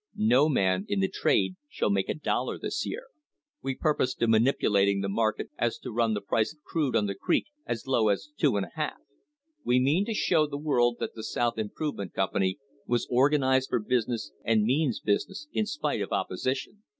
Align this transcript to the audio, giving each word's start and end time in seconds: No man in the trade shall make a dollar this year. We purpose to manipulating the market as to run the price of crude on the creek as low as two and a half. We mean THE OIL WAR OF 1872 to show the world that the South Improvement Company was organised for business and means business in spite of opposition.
No 0.15 0.49
man 0.49 0.85
in 0.87 0.99
the 0.99 1.07
trade 1.07 1.57
shall 1.69 1.91
make 1.91 2.09
a 2.09 2.15
dollar 2.15 2.57
this 2.57 2.87
year. 2.87 3.05
We 3.61 3.75
purpose 3.75 4.15
to 4.15 4.27
manipulating 4.27 5.01
the 5.01 5.09
market 5.09 5.51
as 5.59 5.77
to 5.77 5.91
run 5.91 6.15
the 6.15 6.21
price 6.21 6.51
of 6.51 6.63
crude 6.63 6.95
on 6.95 7.05
the 7.05 7.13
creek 7.13 7.45
as 7.67 7.85
low 7.85 8.07
as 8.09 8.29
two 8.35 8.57
and 8.57 8.65
a 8.65 8.71
half. 8.73 8.97
We 9.63 9.79
mean 9.79 10.05
THE 10.05 10.13
OIL 10.13 10.13
WAR 10.13 10.13
OF 10.13 10.13
1872 10.13 10.13
to 10.13 10.15
show 10.19 10.47
the 10.47 10.57
world 10.57 10.95
that 11.01 11.13
the 11.13 11.23
South 11.23 11.57
Improvement 11.59 12.13
Company 12.15 12.57
was 12.87 13.05
organised 13.11 13.69
for 13.69 13.77
business 13.79 14.31
and 14.43 14.63
means 14.63 14.99
business 14.99 15.47
in 15.53 15.67
spite 15.67 16.01
of 16.01 16.11
opposition. 16.11 16.81